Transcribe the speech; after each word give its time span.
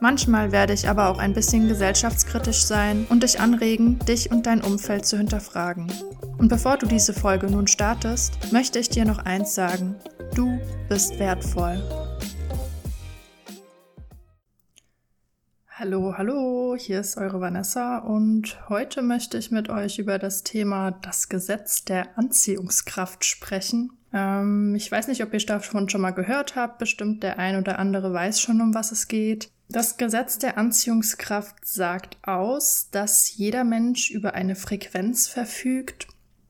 Manchmal 0.00 0.52
werde 0.52 0.74
ich 0.74 0.88
aber 0.88 1.08
auch 1.08 1.18
ein 1.18 1.32
bisschen 1.32 1.68
gesellschaftskritisch 1.68 2.64
sein 2.64 3.06
und 3.08 3.22
dich 3.22 3.40
anregen, 3.40 3.98
dich 4.00 4.30
und 4.30 4.46
dein 4.46 4.60
Umfeld 4.60 5.06
zu 5.06 5.16
hinterfragen. 5.16 5.90
Und 6.38 6.48
bevor 6.48 6.76
du 6.76 6.86
diese 6.86 7.14
Folge 7.14 7.50
nun 7.50 7.66
startest, 7.66 8.52
möchte 8.52 8.78
ich 8.78 8.90
dir 8.90 9.06
noch 9.06 9.18
eins 9.18 9.54
sagen. 9.54 9.96
Du 10.34 10.58
bist 10.88 11.18
wertvoll. 11.18 11.82
Hallo, 15.78 16.14
hallo, 16.16 16.74
hier 16.78 17.00
ist 17.00 17.16
eure 17.16 17.40
Vanessa 17.40 17.98
und 17.98 18.58
heute 18.68 19.02
möchte 19.02 19.38
ich 19.38 19.50
mit 19.50 19.68
euch 19.68 19.98
über 19.98 20.18
das 20.18 20.42
Thema 20.42 20.90
das 20.90 21.28
Gesetz 21.28 21.84
der 21.84 22.18
Anziehungskraft 22.18 23.24
sprechen. 23.24 23.92
Ähm, 24.12 24.74
ich 24.74 24.90
weiß 24.90 25.08
nicht, 25.08 25.22
ob 25.22 25.34
ihr 25.34 25.40
davon 25.40 25.88
schon 25.88 26.00
mal 26.00 26.12
gehört 26.12 26.56
habt, 26.56 26.78
bestimmt 26.78 27.22
der 27.22 27.38
ein 27.38 27.56
oder 27.56 27.78
andere 27.78 28.12
weiß 28.12 28.40
schon, 28.40 28.60
um 28.60 28.74
was 28.74 28.92
es 28.92 29.08
geht. 29.08 29.50
Das 29.68 29.96
Gesetz 29.96 30.38
der 30.38 30.58
Anziehungskraft 30.58 31.66
sagt 31.66 32.18
aus, 32.22 32.88
dass 32.90 33.36
jeder 33.36 33.64
Mensch 33.64 34.10
über 34.10 34.34
eine 34.34 34.54
Frequenz 34.54 35.28
verfügt 35.28 36.06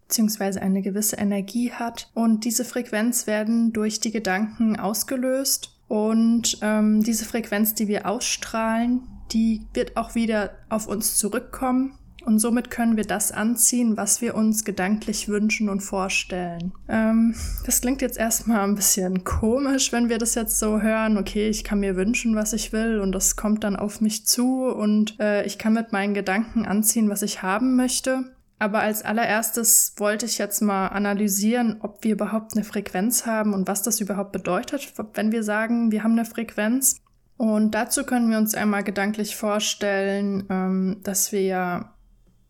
beziehungsweise 0.06 0.62
eine 0.62 0.82
gewisse 0.82 1.16
Energie 1.16 1.72
hat. 1.72 2.10
Und 2.14 2.44
diese 2.44 2.64
Frequenz 2.64 3.26
werden 3.26 3.72
durch 3.72 3.98
die 3.98 4.12
Gedanken 4.12 4.78
ausgelöst. 4.78 5.76
Und 5.88 6.58
ähm, 6.62 7.02
diese 7.02 7.24
Frequenz, 7.24 7.74
die 7.74 7.88
wir 7.88 8.06
ausstrahlen, 8.06 9.02
die 9.32 9.66
wird 9.74 9.96
auch 9.96 10.14
wieder 10.14 10.50
auf 10.68 10.86
uns 10.86 11.16
zurückkommen 11.16 11.98
und 12.26 12.40
somit 12.40 12.70
können 12.70 12.96
wir 12.96 13.04
das 13.04 13.30
anziehen, 13.30 13.96
was 13.96 14.20
wir 14.20 14.34
uns 14.34 14.64
gedanklich 14.64 15.28
wünschen 15.28 15.68
und 15.68 15.80
vorstellen. 15.80 16.72
Ähm, 16.88 17.34
das 17.64 17.80
klingt 17.80 18.02
jetzt 18.02 18.18
erstmal 18.18 18.64
ein 18.64 18.74
bisschen 18.74 19.22
komisch, 19.22 19.92
wenn 19.92 20.08
wir 20.08 20.18
das 20.18 20.34
jetzt 20.34 20.58
so 20.58 20.82
hören. 20.82 21.18
Okay, 21.18 21.48
ich 21.48 21.62
kann 21.62 21.80
mir 21.80 21.94
wünschen, 21.94 22.34
was 22.34 22.52
ich 22.52 22.72
will 22.72 22.98
und 22.98 23.12
das 23.12 23.36
kommt 23.36 23.62
dann 23.62 23.76
auf 23.76 24.00
mich 24.00 24.26
zu 24.26 24.64
und 24.64 25.18
äh, 25.20 25.46
ich 25.46 25.56
kann 25.56 25.72
mit 25.72 25.92
meinen 25.92 26.14
Gedanken 26.14 26.66
anziehen, 26.66 27.08
was 27.08 27.22
ich 27.22 27.42
haben 27.42 27.76
möchte. 27.76 28.24
Aber 28.58 28.80
als 28.80 29.04
allererstes 29.04 29.94
wollte 29.98 30.26
ich 30.26 30.38
jetzt 30.38 30.62
mal 30.62 30.88
analysieren, 30.88 31.76
ob 31.80 32.02
wir 32.02 32.12
überhaupt 32.12 32.54
eine 32.54 32.64
Frequenz 32.64 33.26
haben 33.26 33.54
und 33.54 33.68
was 33.68 33.82
das 33.82 34.00
überhaupt 34.00 34.32
bedeutet, 34.32 34.92
wenn 35.14 35.30
wir 35.30 35.42
sagen, 35.44 35.92
wir 35.92 36.02
haben 36.02 36.12
eine 36.12 36.24
Frequenz. 36.24 36.96
Und 37.36 37.72
dazu 37.72 38.04
können 38.04 38.30
wir 38.30 38.38
uns 38.38 38.54
einmal 38.54 38.82
gedanklich 38.82 39.36
vorstellen, 39.36 40.46
ähm, 40.48 41.00
dass 41.02 41.32
wir 41.32 41.42
ja 41.42 41.95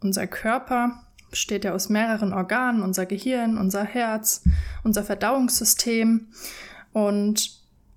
unser 0.06 0.26
Körper 0.26 1.02
besteht 1.30 1.64
ja 1.64 1.74
aus 1.74 1.88
mehreren 1.88 2.32
Organen, 2.32 2.82
unser 2.82 3.04
Gehirn, 3.06 3.58
unser 3.58 3.84
Herz, 3.84 4.42
unser 4.84 5.02
Verdauungssystem 5.02 6.28
und 6.92 7.50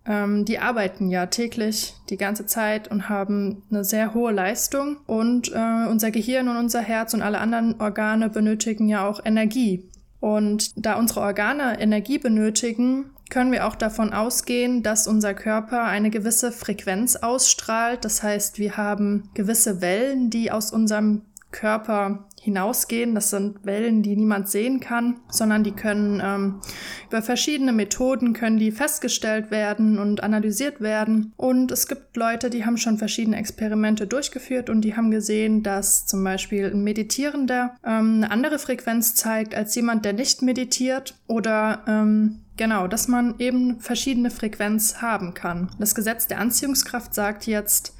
ähm, 0.05 0.43
die 0.43 0.59
arbeiten 0.59 1.09
ja 1.09 1.27
täglich 1.27 1.93
die 2.09 2.17
ganze 2.17 2.45
Zeit 2.45 2.89
und 2.89 3.09
haben 3.09 3.61
eine 3.69 3.83
sehr 3.83 4.13
hohe 4.13 4.31
Leistung 4.31 4.97
und 5.05 5.51
äh, 5.53 5.87
unser 5.87 6.11
Gehirn 6.11 6.49
und 6.49 6.57
unser 6.57 6.81
Herz 6.81 7.13
und 7.13 7.21
alle 7.21 7.39
anderen 7.39 7.79
Organe 7.79 8.29
benötigen 8.29 8.89
ja 8.89 9.07
auch 9.07 9.23
Energie. 9.23 9.87
Und 10.19 10.73
da 10.75 10.95
unsere 10.95 11.21
Organe 11.21 11.79
Energie 11.79 12.17
benötigen, 12.17 13.11
können 13.29 13.51
wir 13.51 13.67
auch 13.67 13.75
davon 13.75 14.11
ausgehen, 14.11 14.81
dass 14.83 15.07
unser 15.07 15.33
Körper 15.33 15.83
eine 15.83 16.09
gewisse 16.09 16.51
Frequenz 16.51 17.15
ausstrahlt. 17.15 18.03
Das 18.03 18.23
heißt, 18.23 18.57
wir 18.57 18.75
haben 18.75 19.29
gewisse 19.35 19.81
Wellen, 19.81 20.29
die 20.29 20.51
aus 20.51 20.71
unserem 20.71 21.21
Körper 21.51 22.25
hinausgehen. 22.41 23.15
Das 23.15 23.29
sind 23.31 23.65
Wellen, 23.65 24.01
die 24.01 24.15
niemand 24.15 24.49
sehen 24.49 24.79
kann, 24.79 25.17
sondern 25.29 25.63
die 25.63 25.71
können 25.71 26.21
ähm, 26.23 26.61
über 27.07 27.21
verschiedene 27.21 27.73
Methoden 27.73 28.33
können 28.33 28.57
die 28.57 28.71
festgestellt 28.71 29.51
werden 29.51 29.99
und 29.99 30.23
analysiert 30.23 30.81
werden. 30.81 31.33
Und 31.37 31.71
es 31.71 31.87
gibt 31.87 32.15
Leute, 32.15 32.49
die 32.49 32.65
haben 32.65 32.77
schon 32.77 32.97
verschiedene 32.97 33.37
Experimente 33.37 34.07
durchgeführt 34.07 34.69
und 34.69 34.81
die 34.81 34.95
haben 34.95 35.11
gesehen, 35.11 35.63
dass 35.63 36.05
zum 36.05 36.23
Beispiel 36.23 36.71
ein 36.71 36.83
Meditierender 36.83 37.75
ähm, 37.85 38.17
eine 38.17 38.31
andere 38.31 38.59
Frequenz 38.59 39.15
zeigt 39.15 39.55
als 39.55 39.75
jemand, 39.75 40.05
der 40.05 40.13
nicht 40.13 40.41
meditiert 40.41 41.15
oder 41.27 41.83
ähm, 41.87 42.41
Genau, 42.59 42.87
dass 42.87 43.07
man 43.07 43.35
eben 43.39 43.79
verschiedene 43.79 44.29
Frequenz 44.29 45.01
haben 45.01 45.33
kann. 45.33 45.71
Das 45.79 45.95
Gesetz 45.95 46.27
der 46.27 46.41
Anziehungskraft 46.41 47.13
sagt 47.13 47.47
jetzt, 47.47 47.93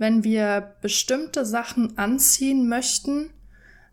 wenn 0.00 0.24
wir 0.24 0.76
bestimmte 0.80 1.44
Sachen 1.44 1.98
anziehen 1.98 2.68
möchten, 2.68 3.30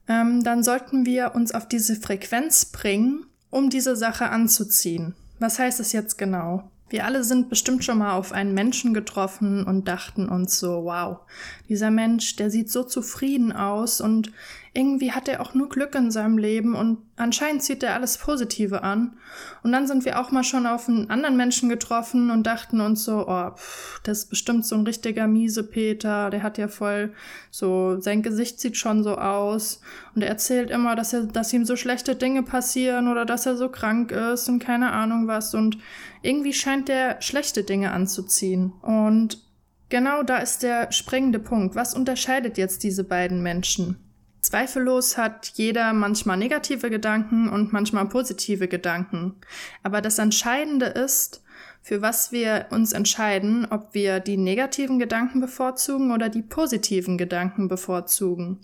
ähm, 0.08 0.42
dann 0.42 0.64
sollten 0.64 1.06
wir 1.06 1.36
uns 1.36 1.54
auf 1.54 1.68
diese 1.68 1.98
Frequenz 1.98 2.64
bringen, 2.64 3.26
um 3.50 3.70
diese 3.70 3.98
Sache 3.98 4.30
anzuziehen. 4.30 5.16
Was 5.40 5.60
heißt 5.60 5.82
das 5.82 5.92
jetzt 5.92 6.18
genau? 6.18 6.72
Wir 6.90 7.04
alle 7.04 7.26
sind 7.26 7.50
bestimmt 7.50 7.84
schon 7.84 7.98
mal 7.98 8.14
auf 8.14 8.32
einen 8.32 8.54
Menschen 8.54 8.94
getroffen 8.94 9.66
und 9.66 9.90
dachten 9.90 10.30
uns 10.30 10.58
so, 10.58 10.86
wow, 10.86 11.20
dieser 11.68 11.92
Mensch, 11.92 12.38
der 12.38 12.50
sieht 12.50 12.72
so 12.72 12.84
zufrieden 12.84 13.52
aus 13.52 14.00
und 14.00 14.32
irgendwie 14.78 15.12
hat 15.12 15.28
er 15.28 15.42
auch 15.42 15.56
nur 15.56 15.70
Glück 15.70 15.96
in 15.96 16.12
seinem 16.12 16.38
Leben 16.38 16.76
und 16.76 17.00
anscheinend 17.16 17.64
zieht 17.64 17.82
er 17.82 17.96
alles 17.96 18.20
Positive 18.20 18.84
an. 18.84 19.18
Und 19.64 19.72
dann 19.72 19.88
sind 19.88 20.06
wir 20.06 20.20
auch 20.20 20.30
mal 20.30 20.44
schon 20.44 20.68
auf 20.68 20.88
einen 20.88 21.10
anderen 21.10 21.36
Menschen 21.36 21.68
getroffen 21.68 22.30
und 22.30 22.46
dachten 22.46 22.80
uns 22.80 23.04
so, 23.04 23.28
oh, 23.28 23.50
pff, 23.56 24.00
das 24.04 24.20
ist 24.20 24.30
bestimmt 24.30 24.68
so 24.68 24.76
ein 24.76 24.86
richtiger 24.86 25.26
miese 25.26 25.64
Peter, 25.64 26.30
der 26.30 26.44
hat 26.44 26.60
ja 26.60 26.68
voll 26.68 27.12
so, 27.50 28.00
sein 28.00 28.22
Gesicht 28.22 28.60
sieht 28.60 28.78
schon 28.78 29.02
so 29.02 29.18
aus 29.18 29.82
und 30.14 30.22
er 30.22 30.30
erzählt 30.30 30.70
immer, 30.70 30.96
dass 30.96 31.12
er, 31.12 31.24
dass 31.24 31.52
ihm 31.52 31.66
so 31.66 31.76
schlechte 31.76 32.16
Dinge 32.16 32.44
passieren 32.44 33.08
oder 33.08 33.26
dass 33.26 33.48
er 33.48 33.58
so 33.58 33.70
krank 33.70 34.12
ist 34.12 34.48
und 34.48 34.60
keine 34.60 34.92
Ahnung 34.92 35.26
was 35.26 35.56
und 35.56 35.80
irgendwie 36.22 36.54
scheint 36.54 36.88
der 36.88 37.20
schlechte 37.24 37.64
Dinge 37.64 37.94
anzuziehen. 37.94 38.74
Und 38.84 39.44
genau 39.90 40.22
da 40.22 40.38
ist 40.38 40.62
der 40.62 40.92
springende 40.92 41.40
Punkt. 41.40 41.74
Was 41.76 41.96
unterscheidet 41.96 42.60
jetzt 42.60 42.84
diese 42.84 43.04
beiden 43.04 43.42
Menschen? 43.42 44.04
Zweifellos 44.48 45.18
hat 45.18 45.52
jeder 45.56 45.92
manchmal 45.92 46.38
negative 46.38 46.90
Gedanken 46.90 47.50
und 47.50 47.74
manchmal 47.74 48.08
positive 48.08 48.70
Gedanken. 48.70 49.36
Aber 49.84 50.00
das 50.00 50.20
Entscheidende 50.20 50.86
ist, 50.86 51.44
für 51.82 52.02
was 52.02 52.32
wir 52.32 52.68
uns 52.70 52.94
entscheiden, 52.94 53.68
ob 53.70 53.94
wir 53.94 54.22
die 54.22 54.38
negativen 54.38 55.00
Gedanken 55.00 55.42
bevorzugen 55.42 56.14
oder 56.14 56.30
die 56.30 56.44
positiven 56.44 57.18
Gedanken 57.18 57.68
bevorzugen. 57.68 58.62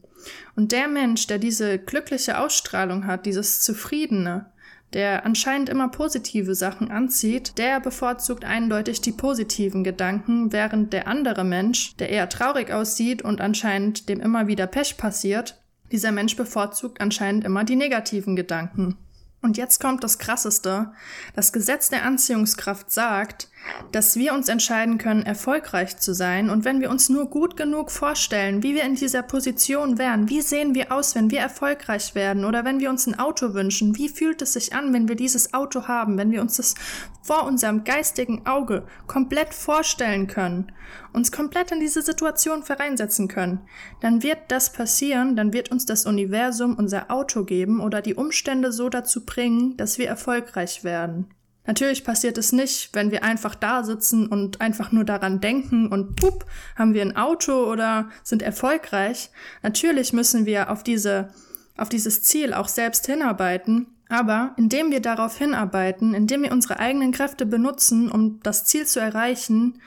Und 0.55 0.71
der 0.71 0.87
Mensch, 0.87 1.27
der 1.27 1.37
diese 1.37 1.79
glückliche 1.79 2.37
Ausstrahlung 2.37 3.05
hat, 3.05 3.25
dieses 3.25 3.61
Zufriedene, 3.61 4.53
der 4.93 5.25
anscheinend 5.25 5.67
immer 5.67 5.89
positive 5.89 6.55
Sachen 6.55 6.91
anzieht, 6.91 7.57
der 7.57 7.81
bevorzugt 7.81 8.45
eindeutig 8.45 9.01
die 9.01 9.11
positiven 9.11 9.83
Gedanken, 9.83 10.53
während 10.53 10.93
der 10.93 11.09
andere 11.09 11.43
Mensch, 11.43 11.97
der 11.97 12.09
eher 12.09 12.29
traurig 12.29 12.71
aussieht 12.71 13.21
und 13.21 13.41
anscheinend 13.41 14.07
dem 14.07 14.21
immer 14.21 14.47
wieder 14.47 14.67
Pech 14.67 14.95
passiert, 14.95 15.59
dieser 15.93 16.11
Mensch 16.11 16.35
bevorzugt 16.35 16.99
anscheinend 16.99 17.45
immer 17.45 17.63
die 17.63 17.77
negativen 17.77 18.35
Gedanken. 18.35 18.97
Und 19.43 19.57
jetzt 19.57 19.79
kommt 19.79 20.03
das 20.03 20.17
Krasseste. 20.17 20.91
Das 21.35 21.53
Gesetz 21.53 21.89
der 21.89 22.03
Anziehungskraft 22.03 22.91
sagt, 22.91 23.49
dass 23.91 24.15
wir 24.15 24.33
uns 24.33 24.49
entscheiden 24.49 24.97
können, 24.97 25.23
erfolgreich 25.23 25.97
zu 25.97 26.13
sein. 26.13 26.49
Und 26.49 26.65
wenn 26.65 26.81
wir 26.81 26.89
uns 26.89 27.09
nur 27.09 27.27
gut 27.27 27.55
genug 27.57 27.91
vorstellen, 27.91 28.63
wie 28.63 28.75
wir 28.75 28.83
in 28.83 28.95
dieser 28.95 29.21
Position 29.21 29.97
wären, 29.97 30.29
wie 30.29 30.41
sehen 30.41 30.75
wir 30.75 30.91
aus, 30.91 31.15
wenn 31.15 31.31
wir 31.31 31.39
erfolgreich 31.39 32.15
werden? 32.15 32.45
Oder 32.45 32.65
wenn 32.65 32.79
wir 32.79 32.89
uns 32.89 33.07
ein 33.07 33.19
Auto 33.19 33.53
wünschen, 33.53 33.95
wie 33.97 34.09
fühlt 34.09 34.41
es 34.41 34.53
sich 34.53 34.73
an, 34.73 34.93
wenn 34.93 35.07
wir 35.07 35.15
dieses 35.15 35.53
Auto 35.53 35.87
haben? 35.87 36.17
Wenn 36.17 36.31
wir 36.31 36.41
uns 36.41 36.57
das 36.57 36.75
vor 37.21 37.45
unserem 37.45 37.83
geistigen 37.83 38.45
Auge 38.45 38.85
komplett 39.07 39.53
vorstellen 39.53 40.27
können, 40.27 40.71
uns 41.13 41.31
komplett 41.31 41.71
in 41.71 41.79
diese 41.79 42.01
Situation 42.01 42.63
vereinsetzen 42.63 43.27
können, 43.27 43.61
dann 44.01 44.23
wird 44.23 44.39
das 44.49 44.73
passieren, 44.73 45.35
dann 45.35 45.53
wird 45.53 45.71
uns 45.71 45.85
das 45.85 46.05
Universum 46.05 46.75
unser 46.75 47.11
Auto 47.11 47.43
geben 47.43 47.79
oder 47.79 48.01
die 48.01 48.15
Umstände 48.15 48.71
so 48.71 48.89
dazu 48.89 49.25
bringen, 49.25 49.77
dass 49.77 49.97
wir 49.97 50.07
erfolgreich 50.07 50.83
werden. 50.83 51.33
Natürlich 51.65 52.03
passiert 52.03 52.37
es 52.37 52.51
nicht, 52.51 52.89
wenn 52.93 53.11
wir 53.11 53.23
einfach 53.23 53.55
da 53.55 53.83
sitzen 53.83 54.27
und 54.27 54.59
einfach 54.59 54.91
nur 54.91 55.05
daran 55.05 55.39
denken 55.39 55.87
und 55.87 56.17
pup, 56.17 56.45
haben 56.75 56.93
wir 56.93 57.01
ein 57.01 57.15
Auto 57.15 57.71
oder 57.71 58.09
sind 58.21 58.41
erfolgreich. 58.41 59.29
Natürlich 59.61 60.11
müssen 60.11 60.45
wir 60.45 60.69
auf 60.69 60.83
diese, 60.83 61.29
auf 61.77 61.87
dieses 61.87 62.21
Ziel 62.21 62.53
auch 62.53 62.67
selbst 62.67 63.05
hinarbeiten. 63.05 63.87
Aber 64.09 64.53
indem 64.57 64.91
wir 64.91 64.99
darauf 64.99 65.37
hinarbeiten, 65.37 66.13
indem 66.13 66.43
wir 66.43 66.51
unsere 66.51 66.77
eigenen 66.77 67.13
Kräfte 67.13 67.45
benutzen, 67.45 68.11
um 68.11 68.41
das 68.43 68.65
Ziel 68.65 68.85
zu 68.85 68.99
erreichen, 68.99 69.81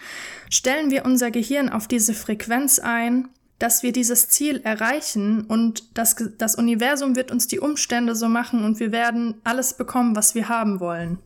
stellen 0.50 0.90
wir 0.90 1.04
unser 1.04 1.30
Gehirn 1.30 1.68
auf 1.68 1.86
diese 1.86 2.14
Frequenz 2.14 2.78
ein, 2.78 3.28
dass 3.58 3.82
wir 3.82 3.92
dieses 3.92 4.28
Ziel 4.28 4.60
erreichen 4.64 5.42
und 5.42 5.96
das, 5.96 6.16
das 6.38 6.56
Universum 6.56 7.14
wird 7.14 7.30
uns 7.30 7.46
die 7.46 7.60
Umstände 7.60 8.14
so 8.14 8.28
machen 8.28 8.64
und 8.64 8.80
wir 8.80 8.92
werden 8.92 9.34
alles 9.44 9.74
bekommen, 9.74 10.16
was 10.16 10.34
wir 10.34 10.48
haben 10.48 10.80
wollen. 10.80 11.18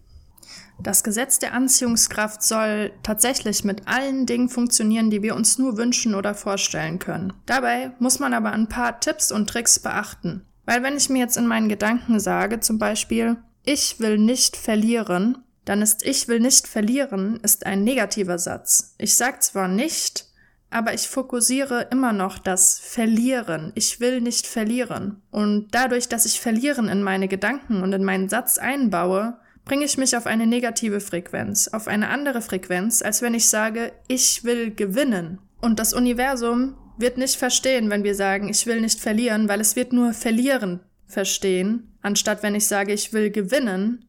Das 0.83 1.05
Gesetz 1.05 1.39
der 1.39 1.53
Anziehungskraft 1.53 2.43
soll 2.43 2.93
tatsächlich 3.03 3.65
mit 3.65 3.87
allen 3.87 4.25
Dingen 4.25 4.49
funktionieren, 4.49 5.11
die 5.11 5.23
wir 5.23 5.35
uns 5.35 5.59
nur 5.59 5.77
wünschen 5.77 6.15
oder 6.15 6.35
vorstellen 6.35 6.99
können. 6.99 7.35
Dabei 7.45 7.93
muss 7.99 8.19
man 8.19 8.33
aber 8.33 8.53
ein 8.53 8.69
paar 8.69 8.99
Tipps 9.01 9.31
und 9.31 9.49
Tricks 9.49 9.79
beachten. 9.79 10.47
Weil 10.65 10.83
wenn 10.83 10.97
ich 10.97 11.11
mir 11.11 11.19
jetzt 11.19 11.37
in 11.37 11.47
meinen 11.47 11.69
Gedanken 11.69 12.19
sage, 12.19 12.61
zum 12.61 12.79
Beispiel, 12.79 13.37
ich 13.65 14.01
will 14.01 14.17
nicht 14.17 14.57
verlieren, 14.57 15.39
dann 15.65 15.83
ist 15.83 16.07
ich 16.07 16.29
will 16.29 16.41
nicht 16.41 16.67
verlieren 16.67 17.39
ist 17.43 17.67
ein 17.67 17.85
negativer 17.85 18.39
Satz. 18.39 18.95
Ich 18.99 19.15
sage 19.15 19.41
zwar 19.41 19.69
nicht, 19.69 20.27
aber 20.71 20.95
ich 20.95 21.09
fokussiere 21.09 21.89
immer 21.91 22.13
noch 22.13 22.39
das 22.39 22.79
Verlieren. 22.79 23.73
Ich 23.75 24.01
will 24.01 24.21
nicht 24.21 24.47
verlieren. 24.47 25.21
Und 25.31 25.69
dadurch, 25.73 26.09
dass 26.09 26.25
ich 26.25 26.41
Verlieren 26.41 26.89
in 26.89 27.03
meine 27.03 27.29
Gedanken 27.29 27.83
und 27.83 27.93
in 27.93 28.05
meinen 28.05 28.29
Satz 28.29 28.57
einbaue, 28.57 29.39
bringe 29.65 29.85
ich 29.85 29.99
mich 29.99 30.17
auf 30.17 30.27
eine 30.27 30.47
negative 30.47 31.01
Frequenz, 31.01 31.69
auf 31.69 31.89
eine 31.89 32.09
andere 32.09 32.43
Frequenz, 32.43 33.03
als 33.03 33.23
wenn 33.23 33.35
ich 33.35 33.49
sage, 33.49 33.93
ich 34.09 34.45
will 34.45 34.75
gewinnen. 34.75 35.39
Und 35.61 35.79
das 35.79 35.93
Universum 35.93 36.77
wird 36.99 37.19
nicht 37.19 37.37
verstehen, 37.37 37.91
wenn 37.91 38.05
wir 38.05 38.15
sagen, 38.15 38.49
ich 38.49 38.67
will 38.67 38.81
nicht 38.81 39.01
verlieren, 39.01 39.49
weil 39.49 39.61
es 39.61 39.77
wird 39.77 39.93
nur 39.93 40.13
verlieren 40.13 40.81
verstehen, 41.11 41.97
anstatt 42.03 42.43
wenn 42.43 42.55
ich 42.55 42.67
sage, 42.67 42.93
ich 42.93 43.13
will 43.13 43.31
gewinnen, 43.31 44.07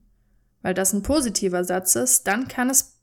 weil 0.62 0.74
das 0.74 0.94
ein 0.94 1.01
positiver 1.01 1.63
Satz 1.63 1.95
ist, 1.95 2.27
dann 2.27 2.48
kann 2.48 2.69
es 2.69 3.00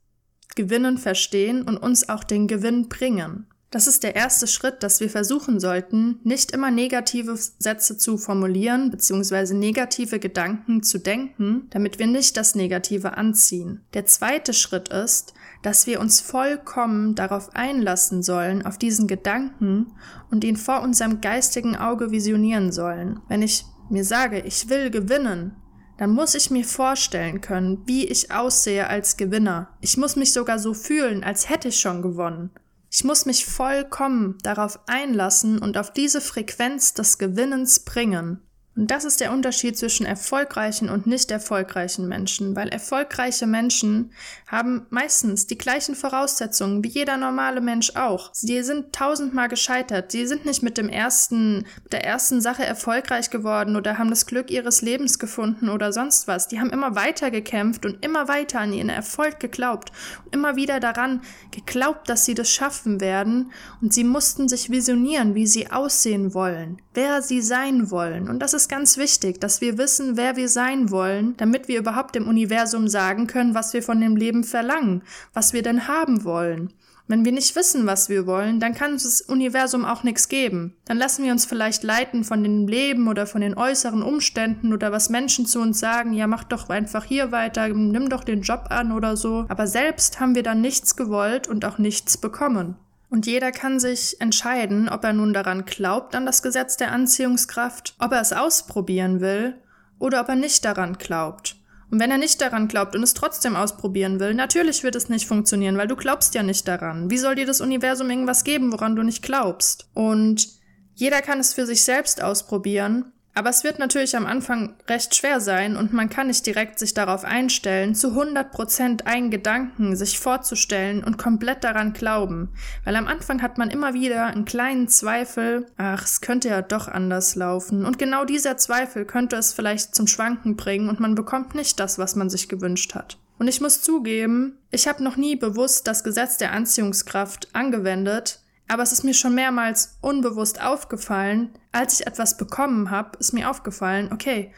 gewinnen 0.54 0.98
verstehen 0.98 1.62
und 1.62 1.76
uns 1.76 2.08
auch 2.08 2.24
den 2.24 2.46
Gewinn 2.46 2.88
bringen. 2.88 3.47
Das 3.70 3.86
ist 3.86 4.02
der 4.02 4.16
erste 4.16 4.46
Schritt, 4.46 4.82
dass 4.82 5.00
wir 5.00 5.10
versuchen 5.10 5.60
sollten, 5.60 6.20
nicht 6.24 6.52
immer 6.52 6.70
negative 6.70 7.36
Sätze 7.36 7.98
zu 7.98 8.16
formulieren 8.16 8.90
bzw. 8.90 9.52
negative 9.52 10.18
Gedanken 10.18 10.82
zu 10.82 10.98
denken, 10.98 11.66
damit 11.68 11.98
wir 11.98 12.06
nicht 12.06 12.38
das 12.38 12.54
Negative 12.54 13.18
anziehen. 13.18 13.82
Der 13.92 14.06
zweite 14.06 14.54
Schritt 14.54 14.88
ist, 14.88 15.34
dass 15.62 15.86
wir 15.86 16.00
uns 16.00 16.22
vollkommen 16.22 17.14
darauf 17.14 17.54
einlassen 17.54 18.22
sollen, 18.22 18.64
auf 18.64 18.78
diesen 18.78 19.06
Gedanken 19.06 19.92
und 20.30 20.44
ihn 20.44 20.56
vor 20.56 20.80
unserem 20.80 21.20
geistigen 21.20 21.76
Auge 21.76 22.10
visionieren 22.10 22.72
sollen. 22.72 23.20
Wenn 23.28 23.42
ich 23.42 23.66
mir 23.90 24.04
sage, 24.04 24.40
ich 24.40 24.70
will 24.70 24.90
gewinnen, 24.90 25.56
dann 25.98 26.10
muss 26.10 26.34
ich 26.34 26.50
mir 26.50 26.64
vorstellen 26.64 27.42
können, 27.42 27.82
wie 27.84 28.06
ich 28.06 28.30
aussehe 28.32 28.86
als 28.86 29.18
Gewinner. 29.18 29.76
Ich 29.82 29.98
muss 29.98 30.16
mich 30.16 30.32
sogar 30.32 30.58
so 30.58 30.72
fühlen, 30.72 31.22
als 31.22 31.50
hätte 31.50 31.68
ich 31.68 31.80
schon 31.80 32.00
gewonnen. 32.00 32.50
Ich 32.90 33.04
muss 33.04 33.26
mich 33.26 33.44
vollkommen 33.44 34.38
darauf 34.42 34.80
einlassen 34.86 35.58
und 35.58 35.76
auf 35.76 35.92
diese 35.92 36.20
Frequenz 36.20 36.94
des 36.94 37.18
Gewinnens 37.18 37.80
bringen. 37.80 38.40
Und 38.78 38.92
das 38.92 39.04
ist 39.04 39.20
der 39.20 39.32
Unterschied 39.32 39.76
zwischen 39.76 40.06
erfolgreichen 40.06 40.88
und 40.88 41.04
nicht 41.04 41.32
erfolgreichen 41.32 42.06
Menschen, 42.06 42.54
weil 42.54 42.68
erfolgreiche 42.68 43.44
Menschen 43.44 44.12
haben 44.46 44.86
meistens 44.90 45.48
die 45.48 45.58
gleichen 45.58 45.96
Voraussetzungen 45.96 46.84
wie 46.84 46.88
jeder 46.88 47.16
normale 47.16 47.60
Mensch 47.60 47.96
auch. 47.96 48.30
Sie 48.32 48.62
sind 48.62 48.92
tausendmal 48.92 49.48
gescheitert. 49.48 50.12
Sie 50.12 50.28
sind 50.28 50.46
nicht 50.46 50.62
mit 50.62 50.78
dem 50.78 50.88
ersten, 50.88 51.66
der 51.90 52.04
ersten 52.04 52.40
Sache 52.40 52.64
erfolgreich 52.64 53.30
geworden 53.30 53.74
oder 53.74 53.98
haben 53.98 54.10
das 54.10 54.26
Glück 54.26 54.48
ihres 54.48 54.80
Lebens 54.80 55.18
gefunden 55.18 55.70
oder 55.70 55.92
sonst 55.92 56.28
was. 56.28 56.46
Die 56.46 56.60
haben 56.60 56.70
immer 56.70 56.94
weiter 56.94 57.32
gekämpft 57.32 57.84
und 57.84 58.04
immer 58.04 58.28
weiter 58.28 58.60
an 58.60 58.72
ihren 58.72 58.90
Erfolg 58.90 59.40
geglaubt 59.40 59.90
und 60.24 60.36
immer 60.36 60.54
wieder 60.54 60.78
daran 60.78 61.22
geglaubt, 61.50 62.08
dass 62.08 62.24
sie 62.24 62.34
das 62.34 62.48
schaffen 62.48 63.00
werden 63.00 63.50
und 63.82 63.92
sie 63.92 64.04
mussten 64.04 64.48
sich 64.48 64.70
visionieren, 64.70 65.34
wie 65.34 65.48
sie 65.48 65.68
aussehen 65.68 66.32
wollen, 66.32 66.80
wer 66.94 67.22
sie 67.22 67.42
sein 67.42 67.90
wollen. 67.90 68.28
Und 68.28 68.38
das 68.38 68.54
ist 68.54 68.67
ganz 68.68 68.96
wichtig, 68.96 69.40
dass 69.40 69.60
wir 69.60 69.78
wissen, 69.78 70.16
wer 70.16 70.36
wir 70.36 70.48
sein 70.48 70.90
wollen, 70.90 71.36
damit 71.36 71.68
wir 71.68 71.78
überhaupt 71.78 72.14
dem 72.14 72.28
Universum 72.28 72.88
sagen 72.88 73.26
können, 73.26 73.54
was 73.54 73.72
wir 73.72 73.82
von 73.82 74.00
dem 74.00 74.16
Leben 74.16 74.44
verlangen, 74.44 75.02
was 75.32 75.52
wir 75.52 75.62
denn 75.62 75.88
haben 75.88 76.24
wollen. 76.24 76.72
Wenn 77.10 77.24
wir 77.24 77.32
nicht 77.32 77.56
wissen, 77.56 77.86
was 77.86 78.10
wir 78.10 78.26
wollen, 78.26 78.60
dann 78.60 78.74
kann 78.74 78.92
uns 78.92 79.04
das 79.04 79.22
Universum 79.22 79.86
auch 79.86 80.02
nichts 80.02 80.28
geben. 80.28 80.74
Dann 80.84 80.98
lassen 80.98 81.24
wir 81.24 81.32
uns 81.32 81.46
vielleicht 81.46 81.82
leiten 81.82 82.22
von 82.22 82.42
dem 82.42 82.68
Leben 82.68 83.08
oder 83.08 83.26
von 83.26 83.40
den 83.40 83.56
äußeren 83.56 84.02
Umständen 84.02 84.74
oder 84.74 84.92
was 84.92 85.08
Menschen 85.08 85.46
zu 85.46 85.58
uns 85.60 85.80
sagen, 85.80 86.12
ja, 86.12 86.26
mach 86.26 86.44
doch 86.44 86.68
einfach 86.68 87.04
hier 87.04 87.32
weiter, 87.32 87.68
nimm 87.68 88.10
doch 88.10 88.24
den 88.24 88.42
Job 88.42 88.66
an 88.68 88.92
oder 88.92 89.16
so. 89.16 89.46
Aber 89.48 89.66
selbst 89.66 90.20
haben 90.20 90.34
wir 90.34 90.42
dann 90.42 90.60
nichts 90.60 90.96
gewollt 90.96 91.48
und 91.48 91.64
auch 91.64 91.78
nichts 91.78 92.18
bekommen. 92.18 92.76
Und 93.10 93.26
jeder 93.26 93.52
kann 93.52 93.80
sich 93.80 94.20
entscheiden, 94.20 94.88
ob 94.88 95.02
er 95.04 95.12
nun 95.12 95.32
daran 95.32 95.64
glaubt, 95.64 96.14
an 96.14 96.26
das 96.26 96.42
Gesetz 96.42 96.76
der 96.76 96.92
Anziehungskraft, 96.92 97.94
ob 97.98 98.12
er 98.12 98.20
es 98.20 98.32
ausprobieren 98.32 99.20
will 99.20 99.54
oder 99.98 100.20
ob 100.20 100.28
er 100.28 100.36
nicht 100.36 100.64
daran 100.64 100.98
glaubt. 100.98 101.56
Und 101.90 102.00
wenn 102.00 102.10
er 102.10 102.18
nicht 102.18 102.40
daran 102.42 102.68
glaubt 102.68 102.94
und 102.94 103.02
es 103.02 103.14
trotzdem 103.14 103.56
ausprobieren 103.56 104.20
will, 104.20 104.34
natürlich 104.34 104.82
wird 104.82 104.94
es 104.94 105.08
nicht 105.08 105.26
funktionieren, 105.26 105.78
weil 105.78 105.88
du 105.88 105.96
glaubst 105.96 106.34
ja 106.34 106.42
nicht 106.42 106.68
daran. 106.68 107.10
Wie 107.10 107.16
soll 107.16 107.34
dir 107.34 107.46
das 107.46 107.62
Universum 107.62 108.10
irgendwas 108.10 108.44
geben, 108.44 108.72
woran 108.72 108.94
du 108.94 109.02
nicht 109.02 109.22
glaubst? 109.22 109.88
Und 109.94 110.48
jeder 110.94 111.22
kann 111.22 111.40
es 111.40 111.54
für 111.54 111.64
sich 111.64 111.84
selbst 111.84 112.22
ausprobieren 112.22 113.12
aber 113.38 113.50
es 113.50 113.62
wird 113.62 113.78
natürlich 113.78 114.16
am 114.16 114.26
Anfang 114.26 114.74
recht 114.88 115.14
schwer 115.14 115.40
sein 115.40 115.76
und 115.76 115.92
man 115.92 116.10
kann 116.10 116.26
nicht 116.26 116.44
direkt 116.44 116.80
sich 116.80 116.92
darauf 116.92 117.24
einstellen, 117.24 117.94
zu 117.94 118.08
100% 118.08 119.06
einen 119.06 119.30
Gedanken 119.30 119.94
sich 119.94 120.18
vorzustellen 120.18 121.04
und 121.04 121.18
komplett 121.18 121.62
daran 121.62 121.92
glauben. 121.92 122.48
Weil 122.84 122.96
am 122.96 123.06
Anfang 123.06 123.40
hat 123.40 123.56
man 123.56 123.70
immer 123.70 123.94
wieder 123.94 124.26
einen 124.26 124.44
kleinen 124.44 124.88
Zweifel, 124.88 125.66
ach, 125.76 126.02
es 126.04 126.20
könnte 126.20 126.48
ja 126.48 126.62
doch 126.62 126.88
anders 126.88 127.36
laufen. 127.36 127.86
Und 127.86 127.96
genau 127.96 128.24
dieser 128.24 128.56
Zweifel 128.56 129.04
könnte 129.04 129.36
es 129.36 129.52
vielleicht 129.52 129.94
zum 129.94 130.08
Schwanken 130.08 130.56
bringen 130.56 130.88
und 130.88 130.98
man 130.98 131.14
bekommt 131.14 131.54
nicht 131.54 131.78
das, 131.78 131.96
was 131.96 132.16
man 132.16 132.30
sich 132.30 132.48
gewünscht 132.48 132.96
hat. 132.96 133.18
Und 133.38 133.46
ich 133.46 133.60
muss 133.60 133.82
zugeben, 133.82 134.58
ich 134.72 134.88
habe 134.88 135.04
noch 135.04 135.16
nie 135.16 135.36
bewusst 135.36 135.86
das 135.86 136.02
Gesetz 136.02 136.38
der 136.38 136.50
Anziehungskraft 136.54 137.54
angewendet, 137.54 138.40
aber 138.66 138.82
es 138.82 138.90
ist 138.90 139.04
mir 139.04 139.14
schon 139.14 139.34
mehrmals 139.34 139.96
unbewusst 140.00 140.60
aufgefallen, 140.60 141.50
als 141.72 142.00
ich 142.00 142.06
etwas 142.06 142.36
bekommen 142.36 142.90
habe, 142.90 143.18
ist 143.18 143.32
mir 143.32 143.50
aufgefallen, 143.50 144.10
okay, 144.12 144.52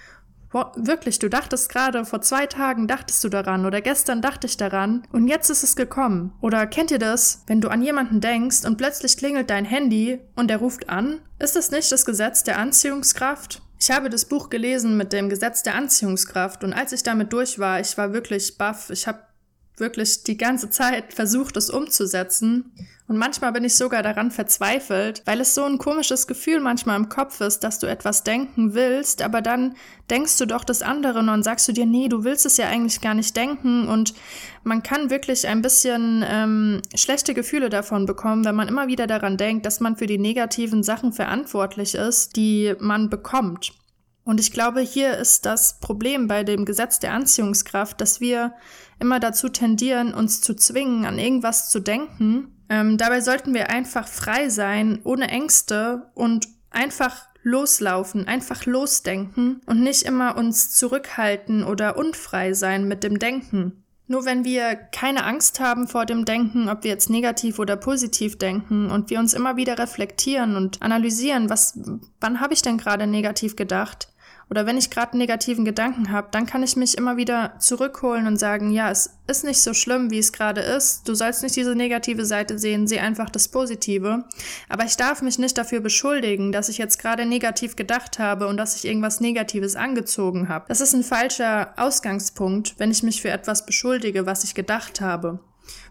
wirklich, 0.75 1.19
du 1.19 1.29
dachtest 1.29 1.71
gerade 1.71 2.05
vor 2.05 2.23
zwei 2.23 2.47
Tagen 2.47 2.89
dachtest 2.89 3.23
du 3.23 3.29
daran 3.29 3.67
oder 3.67 3.81
gestern 3.81 4.21
dachte 4.21 4.47
ich 4.47 4.57
daran 4.57 5.07
und 5.13 5.29
jetzt 5.29 5.49
ist 5.49 5.63
es 5.63 5.77
gekommen. 5.77 6.33
Oder 6.41 6.67
kennt 6.67 6.91
ihr 6.91 6.99
das, 6.99 7.45
wenn 7.47 7.61
du 7.61 7.69
an 7.69 7.83
jemanden 7.83 8.21
denkst 8.21 8.65
und 8.65 8.77
plötzlich 8.77 9.17
klingelt 9.17 9.51
dein 9.51 9.65
Handy 9.65 10.21
und 10.35 10.51
er 10.51 10.59
ruft 10.59 10.89
an? 10.89 11.21
Ist 11.39 11.57
das 11.57 11.71
nicht 11.71 11.93
das 11.93 12.05
Gesetz 12.05 12.43
der 12.43 12.59
Anziehungskraft? 12.59 13.63
Ich 13.79 13.91
habe 13.91 14.11
das 14.11 14.25
Buch 14.27 14.51
gelesen 14.51 14.97
mit 14.97 15.13
dem 15.13 15.29
Gesetz 15.29 15.63
der 15.63 15.75
Anziehungskraft 15.75 16.65
und 16.65 16.73
als 16.73 16.93
ich 16.93 17.03
damit 17.03 17.33
durch 17.33 17.59
war, 17.59 17.81
ich 17.81 17.97
war 17.97 18.13
wirklich 18.13 18.59
baff. 18.59 18.91
Ich 18.91 19.07
habe 19.07 19.21
wirklich 19.81 20.23
die 20.23 20.37
ganze 20.37 20.71
Zeit 20.71 21.13
versucht, 21.13 21.57
es 21.57 21.71
umzusetzen 21.71 22.73
und 23.11 23.19
manchmal 23.19 23.51
bin 23.51 23.65
ich 23.65 23.75
sogar 23.75 24.05
daran 24.05 24.31
verzweifelt, 24.31 25.23
weil 25.25 25.41
es 25.41 25.57
so 25.57 25.65
ein 25.65 25.79
komisches 25.79 26.29
Gefühl 26.29 26.61
manchmal 26.61 26.97
im 26.97 27.09
Kopf 27.09 27.41
ist, 27.41 27.65
dass 27.65 27.81
du 27.81 27.89
etwas 27.89 28.23
denken 28.23 28.73
willst, 28.75 29.23
aber 29.23 29.43
dann 29.43 29.75
denkst 30.09 30.39
du 30.39 30.47
doch 30.47 30.63
das 30.63 30.81
andere 30.81 31.19
und 31.19 31.43
sagst 31.43 31.67
du 31.67 31.73
dir, 31.73 31.87
nee, 31.87 32.07
du 32.07 32.23
willst 32.23 32.47
es 32.47 32.57
ja 32.57 32.69
eigentlich 32.69 33.01
gar 33.01 33.15
nicht 33.15 33.37
denken. 33.37 33.89
Und 33.89 34.15
man 34.63 34.85
kann 34.85 35.11
wirklich 35.11 35.49
ein 35.49 35.61
bisschen 35.61 36.25
ähm, 36.25 36.83
schlechte 36.95 37.35
Gefühle 37.35 37.69
davon 37.69 38.07
bekommen, 38.07 38.45
wenn 38.45 38.55
man 38.55 38.69
immer 38.69 38.87
wieder 38.87 39.09
daran 39.09 39.37
denkt, 39.37 39.67
dass 39.67 39.81
man 39.81 39.97
für 39.97 40.07
die 40.07 40.19
negativen 40.19 40.85
Sachen 40.85 41.13
verantwortlich 41.13 41.97
ist, 41.97 42.37
die 42.37 42.77
man 42.79 43.11
bekommt. 43.11 43.73
Und 44.23 44.39
ich 44.39 44.53
glaube, 44.53 44.83
hier 44.83 45.17
ist 45.17 45.47
das 45.47 45.81
Problem 45.81 46.29
bei 46.29 46.45
dem 46.45 46.65
Gesetz 46.65 47.01
der 47.01 47.15
Anziehungskraft, 47.15 48.01
dass 48.01 48.21
wir 48.21 48.53
immer 49.01 49.21
dazu 49.21 49.49
tendieren, 49.49 50.15
uns 50.15 50.41
zu 50.41 50.55
zwingen, 50.55 51.05
an 51.05 51.19
irgendwas 51.19 51.71
zu 51.71 51.81
denken, 51.81 52.55
ähm, 52.69 52.97
dabei 52.99 53.21
sollten 53.21 53.53
wir 53.53 53.71
einfach 53.71 54.07
frei 54.07 54.49
sein, 54.49 55.01
ohne 55.03 55.29
Ängste 55.29 56.11
und 56.15 56.49
einfach 56.71 57.27
loslaufen, 57.43 58.29
einfach 58.29 58.65
losdenken 58.67 59.61
und 59.67 59.83
nicht 59.83 60.03
immer 60.03 60.37
uns 60.37 60.73
zurückhalten 60.77 61.65
oder 61.65 61.97
unfrei 61.97 62.53
sein 62.53 62.87
mit 62.87 63.03
dem 63.03 63.19
Denken. 63.19 63.83
Nur 64.07 64.25
wenn 64.25 64.45
wir 64.45 64.75
keine 64.75 65.25
Angst 65.25 65.61
haben 65.61 65.87
vor 65.87 66.05
dem 66.05 66.25
Denken, 66.25 66.69
ob 66.69 66.83
wir 66.83 66.91
jetzt 66.91 67.11
negativ 67.11 67.59
oder 67.59 67.77
positiv 67.77 68.39
denken 68.39 68.91
und 68.91 69.09
wir 69.09 69.21
uns 69.21 69.35
immer 69.35 69.57
wieder 69.57 69.79
reflektieren 69.79 70.57
und 70.57 70.83
analysieren, 70.83 71.49
was, 71.49 71.79
wann 72.21 72.41
habe 72.41 72.55
ich 72.55 72.63
denn 72.63 72.77
gerade 72.77 73.07
negativ 73.07 73.55
gedacht? 73.55 74.10
Oder 74.51 74.67
wenn 74.67 74.77
ich 74.77 74.91
gerade 74.91 75.13
einen 75.13 75.21
negativen 75.21 75.65
Gedanken 75.65 76.11
habe, 76.11 76.29
dann 76.33 76.45
kann 76.45 76.65
ich 76.65 76.75
mich 76.75 76.99
immer 76.99 77.17
wieder 77.17 77.55
zurückholen 77.61 78.27
und 78.27 78.37
sagen, 78.37 78.73
ja, 78.73 78.91
es 78.91 79.19
ist 79.29 79.45
nicht 79.45 79.63
so 79.63 79.75
schlimm, 79.75 80.11
wie 80.11 80.19
es 80.19 80.33
gerade 80.33 80.61
ist. 80.61 81.09
Du 81.09 81.15
sollst 81.15 81.45
nicht 81.45 81.55
diese 81.55 81.77
negative 81.77 82.27
Seite 82.27 82.59
sehen, 82.59 82.89
sieh 82.89 82.99
einfach 82.99 83.31
das 83.31 83.47
Positive. 83.47 84.25
Aber 84.69 84.85
ich 84.85 84.97
darf 84.97 85.23
mich 85.23 85.39
nicht 85.39 85.57
dafür 85.57 85.79
beschuldigen, 85.79 86.51
dass 86.51 86.69
ich 86.69 86.79
jetzt 86.79 86.99
gerade 86.99 87.27
negativ 87.27 87.77
gedacht 87.77 88.19
habe 88.19 88.49
und 88.49 88.57
dass 88.57 88.75
ich 88.75 88.87
irgendwas 88.87 89.21
Negatives 89.21 89.77
angezogen 89.77 90.49
habe. 90.49 90.65
Das 90.67 90.81
ist 90.81 90.95
ein 90.95 91.05
falscher 91.05 91.73
Ausgangspunkt, 91.77 92.75
wenn 92.79 92.91
ich 92.91 93.05
mich 93.05 93.23
für 93.23 93.31
etwas 93.31 93.67
beschuldige, 93.67 94.27
was 94.27 94.43
ich 94.43 94.57
gedacht 94.57 95.01
habe. 95.01 95.39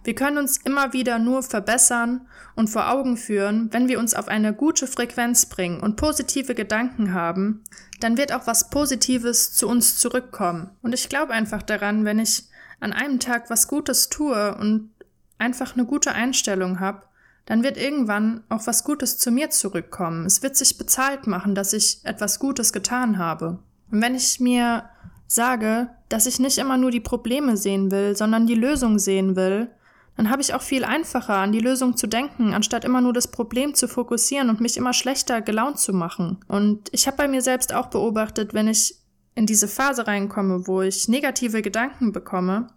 Wir 0.04 0.16
können 0.16 0.38
uns 0.38 0.58
immer 0.58 0.94
wieder 0.94 1.20
nur 1.20 1.44
verbessern 1.44 2.28
und 2.56 2.70
vor 2.70 2.90
Augen 2.90 3.18
führen, 3.18 3.70
wenn 3.72 3.88
wir 3.88 4.00
uns 4.00 4.14
auf 4.14 4.28
eine 4.28 4.54
gute 4.54 4.88
Frequenz 4.88 5.46
bringen 5.46 5.80
und 5.80 5.96
positive 5.96 6.56
Gedanken 6.56 7.14
haben, 7.14 7.64
dann 8.00 8.18
wird 8.18 8.34
auch 8.34 8.48
was 8.48 8.70
Positives 8.70 9.54
zu 9.54 9.68
uns 9.68 9.98
zurückkommen. 9.98 10.72
Und 10.82 10.94
ich 10.94 11.10
glaube 11.10 11.34
einfach 11.34 11.62
daran, 11.62 12.06
wenn 12.06 12.20
ich 12.20 12.44
an 12.80 12.94
einem 12.94 13.20
Tag 13.20 13.50
was 13.50 13.68
Gutes 13.68 14.10
tue 14.10 14.56
und 14.56 14.92
einfach 15.38 15.74
eine 15.74 15.86
gute 15.86 16.14
Einstellung 16.14 16.80
habe, 16.80 17.04
dann 17.46 17.64
wird 17.64 17.78
irgendwann 17.78 18.44
auch 18.50 18.68
was 18.68 18.84
Gutes 18.84 19.18
zu 19.18 19.32
mir 19.32 19.50
zurückkommen. 19.50 20.26
Es 20.26 20.44
wird 20.44 20.56
sich 20.56 20.78
bezahlt 20.78 21.26
machen, 21.26 21.56
dass 21.56 21.74
ich 21.74 22.00
etwas 22.04 22.40
Gutes 22.40 22.74
getan 22.74 23.18
habe. 23.18 23.60
Und 23.92 24.02
wenn 24.02 24.14
ich 24.14 24.40
mir 24.40 24.88
sage, 25.30 25.90
dass 26.10 26.26
ich 26.26 26.40
nicht 26.40 26.58
immer 26.58 26.78
nur 26.78 26.92
die 26.92 27.00
Probleme 27.00 27.56
sehen 27.56 27.92
will, 27.92 28.16
sondern 28.16 28.48
die 28.48 28.56
Lösung 28.56 28.98
sehen 28.98 29.36
will, 29.36 29.70
dann 30.18 30.30
habe 30.30 30.42
ich 30.42 30.54
auch 30.54 30.62
viel 30.62 30.84
einfacher 30.84 31.36
an 31.36 31.54
die 31.54 31.62
Lösung 31.62 31.96
zu 31.96 32.08
denken, 32.08 32.54
anstatt 32.54 32.84
immer 32.84 33.00
nur 33.00 33.14
das 33.14 33.32
Problem 33.32 33.74
zu 33.74 33.88
fokussieren 33.88 34.50
und 34.50 34.60
mich 34.60 34.76
immer 34.76 34.92
schlechter 34.92 35.42
gelaunt 35.42 35.80
zu 35.80 35.94
machen. 35.94 36.44
Und 36.48 36.90
ich 36.92 37.08
habe 37.08 37.16
bei 37.16 37.28
mir 37.28 37.42
selbst 37.42 37.74
auch 37.74 37.88
beobachtet, 37.88 38.54
wenn 38.54 38.68
ich 38.68 38.96
in 39.36 39.46
diese 39.46 39.70
Phase 39.70 40.08
reinkomme, 40.08 40.68
wo 40.68 40.82
ich 40.82 41.08
negative 41.08 41.62
Gedanken 41.62 42.12
bekomme, 42.12 42.68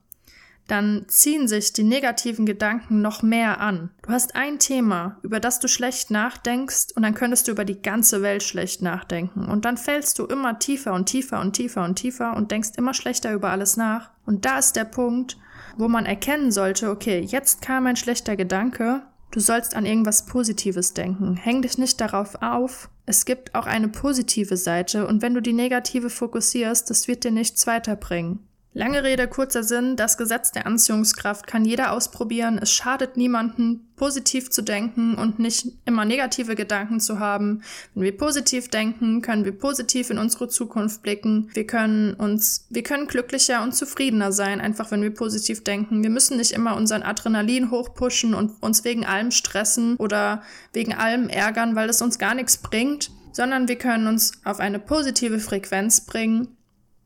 dann 0.73 1.05
ziehen 1.07 1.49
sich 1.49 1.75
die 1.75 1.83
negativen 1.83 2.47
Gedanken 2.47 3.02
noch 3.02 3.23
mehr 3.23 3.61
an. 3.61 3.91
Du 4.00 4.09
hast 4.09 4.35
ein 4.35 4.59
Thema, 4.59 5.19
über 5.23 5.38
das 5.38 5.61
du 5.61 5.69
schlecht 5.69 6.11
nachdenkst, 6.11 6.97
und 6.97 7.02
dann 7.02 7.14
könntest 7.14 7.47
du 7.47 7.52
über 7.52 7.67
die 7.67 7.83
ganze 7.83 8.23
Welt 8.23 8.43
schlecht 8.43 8.81
nachdenken. 8.81 9.45
Und 9.45 9.67
dann 9.67 9.76
fällst 9.76 10.19
du 10.19 10.25
immer 10.25 10.59
tiefer 10.59 10.95
und 10.95 11.05
tiefer 11.05 11.43
und 11.43 11.52
tiefer 11.52 11.85
und 11.85 11.97
tiefer 11.97 12.35
und 12.35 12.50
denkst 12.50 12.71
immer 12.79 12.95
schlechter 12.95 13.35
über 13.35 13.50
alles 13.50 13.76
nach. 13.76 14.12
Und 14.25 14.47
da 14.47 14.59
ist 14.59 14.75
der 14.75 14.87
Punkt, 14.87 15.37
wo 15.76 15.88
man 15.88 16.07
erkennen 16.07 16.50
sollte, 16.50 16.88
okay, 16.88 17.21
jetzt 17.21 17.61
kam 17.61 17.87
ein 17.87 17.97
schlechter 17.97 18.35
Gedanke, 18.37 19.02
du 19.31 19.41
sollst 19.41 19.76
an 19.76 19.85
irgendwas 19.85 20.25
Positives 20.25 20.95
denken. 20.95 21.37
Häng 21.37 21.61
dich 21.61 21.76
nicht 21.76 22.00
darauf 22.00 22.41
auf. 22.41 22.88
Es 23.05 23.26
gibt 23.26 23.55
auch 23.55 23.67
eine 23.67 23.88
positive 23.88 24.57
Seite 24.57 25.07
und 25.07 25.21
wenn 25.21 25.35
du 25.35 25.43
die 25.43 25.52
negative 25.52 26.09
fokussierst, 26.09 26.88
das 26.88 27.09
wird 27.09 27.25
dir 27.25 27.31
nichts 27.31 27.67
weiterbringen. 27.67 28.38
Lange 28.75 29.05
Rede, 29.05 29.29
kurzer 29.29 29.62
Sinn, 29.62 29.97
das 29.97 30.17
Gesetz 30.17 30.50
der 30.50 30.67
Anziehungskraft 30.67 31.47
kann 31.47 31.67
jeder 31.67 31.93
ausprobieren. 31.93 32.59
Es 32.59 32.73
schadet 32.73 33.19
niemanden, 33.19 33.87
positiv 33.97 34.49
zu 34.49 34.62
denken 34.62 35.14
und 35.14 35.38
nicht 35.38 35.67
immer 35.85 36.07
negative 36.07 36.55
Gedanken 36.55 36.99
zu 36.99 37.19
haben. 37.19 37.62
Wenn 37.95 38.05
wir 38.05 38.17
positiv 38.17 38.69
denken, 38.69 39.21
können 39.21 39.45
wir 39.45 39.52
positiv 39.52 40.09
in 40.09 40.17
unsere 40.17 40.49
Zukunft 40.49 41.02
blicken. 41.02 41.50
Wir 41.52 41.67
können 41.67 42.14
uns, 42.14 42.67
wir 42.71 42.83
können 42.83 43.09
glücklicher 43.09 43.62
und 43.62 43.75
zufriedener 43.75 44.33
sein, 44.33 44.59
einfach 44.62 44.91
wenn 44.91 45.02
wir 45.02 45.12
positiv 45.12 45.62
denken. 45.62 46.02
Wir 46.02 46.11
müssen 46.11 46.38
nicht 46.38 46.52
immer 46.52 46.75
unseren 46.75 47.02
Adrenalin 47.02 47.71
hochpushen 47.71 48.33
und 48.33 48.52
uns 48.62 48.85
wegen 48.85 49.05
allem 49.05 49.33
stressen 49.33 49.97
oder 49.97 50.43
wegen 50.73 50.95
allem 50.95 51.29
ärgern, 51.29 51.76
weil 51.76 51.91
es 51.91 52.00
uns 52.00 52.19
gar 52.19 52.35
nichts 52.35 52.57
bringt, 52.57 53.11
sondern 53.33 53.69
wir 53.69 53.76
können 53.76 54.07
uns 54.07 54.33
auf 54.45 54.61
eine 54.61 54.79
positive 54.79 55.41
Frequenz 55.41 56.07
bringen 56.07 56.57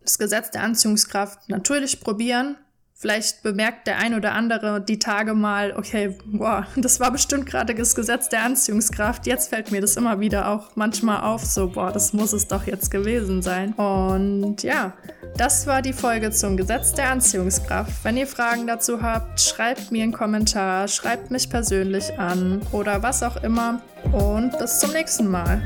das 0.07 0.19
Gesetz 0.19 0.51
der 0.51 0.63
Anziehungskraft 0.63 1.49
natürlich 1.49 2.01
probieren. 2.01 2.57
Vielleicht 2.99 3.43
bemerkt 3.43 3.87
der 3.87 3.99
ein 3.99 4.15
oder 4.15 4.33
andere 4.33 4.81
die 4.81 4.99
Tage 4.99 5.35
mal, 5.35 5.75
okay, 5.77 6.17
boah, 6.25 6.67
das 6.77 6.99
war 6.99 7.11
bestimmt 7.11 7.45
gerade 7.45 7.75
das 7.75 7.95
Gesetz 7.95 8.31
der 8.31 8.43
Anziehungskraft. 8.43 9.27
Jetzt 9.27 9.51
fällt 9.51 9.71
mir 9.71 9.83
das 9.83 9.97
immer 9.97 10.19
wieder 10.19 10.49
auch 10.49 10.75
manchmal 10.77 11.21
auf, 11.21 11.45
so, 11.45 11.69
boah, 11.69 11.93
das 11.93 12.15
muss 12.15 12.33
es 12.33 12.49
doch 12.49 12.67
jetzt 12.67 12.91
gewesen 12.91 13.43
sein. 13.43 13.75
Und 13.75 14.63
ja, 14.63 14.95
das 15.37 15.67
war 15.67 15.83
die 15.83 15.93
Folge 15.93 16.31
zum 16.31 16.57
Gesetz 16.57 16.95
der 16.95 17.11
Anziehungskraft. 17.11 18.03
Wenn 18.03 18.17
ihr 18.17 18.27
Fragen 18.27 18.67
dazu 18.67 19.03
habt, 19.03 19.43
schreibt 19.43 19.93
mir 19.93 20.03
einen 20.03 20.13
Kommentar, 20.13 20.89
schreibt 20.89 21.31
mich 21.31 21.51
persönlich 21.51 22.19
an 22.19 22.63
oder 22.73 23.03
was 23.03 23.23
auch 23.23 23.43
immer. 23.43 23.83
Und 24.13 24.59
bis 24.59 24.81
zum 24.81 24.93
nächsten 24.93 25.27
Mal. 25.27 25.61